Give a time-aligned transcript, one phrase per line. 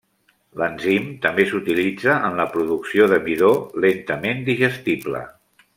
[0.61, 3.53] L'enzim també s'utilitza en la producció de midó
[3.87, 5.25] lentament digestible.